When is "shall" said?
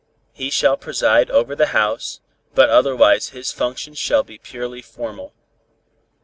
0.49-0.77, 3.99-4.23